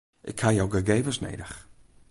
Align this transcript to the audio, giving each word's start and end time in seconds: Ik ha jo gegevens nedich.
Ik 0.21 0.39
ha 0.41 0.49
jo 0.51 0.67
gegevens 0.69 1.19
nedich. 1.19 1.55